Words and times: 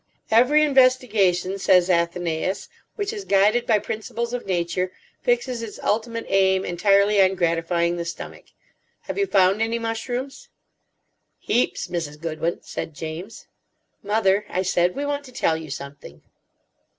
"Every 0.31 0.63
investigation, 0.63 1.59
says 1.59 1.87
Athenaeus, 1.87 2.69
which 2.95 3.13
is 3.13 3.23
guided 3.23 3.67
by 3.67 3.77
principles 3.77 4.33
of 4.33 4.47
Nature 4.47 4.91
fixes 5.21 5.61
its 5.61 5.77
ultimate 5.83 6.25
aim 6.27 6.65
entirely 6.65 7.21
on 7.21 7.35
gratifying 7.35 7.97
the 7.97 8.03
stomach. 8.05 8.45
Have 9.01 9.19
you 9.19 9.27
found 9.27 9.61
any 9.61 9.77
mushrooms?" 9.77 10.49
"Heaps, 11.37 11.85
Mrs. 11.85 12.19
Goodwin," 12.19 12.63
said 12.63 12.95
James. 12.95 13.45
"Mother," 14.01 14.47
I 14.49 14.63
said, 14.63 14.95
"we 14.95 15.05
want 15.05 15.23
to 15.25 15.31
tell 15.31 15.55
you 15.55 15.69
something." 15.69 16.23